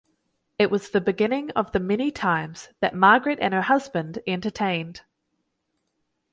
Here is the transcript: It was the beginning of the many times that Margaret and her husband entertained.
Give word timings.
It 0.57 0.71
was 0.71 0.89
the 0.89 0.99
beginning 0.99 1.51
of 1.51 1.73
the 1.73 1.79
many 1.79 2.09
times 2.09 2.69
that 2.79 2.95
Margaret 2.95 3.37
and 3.39 3.53
her 3.53 3.61
husband 3.61 4.17
entertained. 4.25 5.03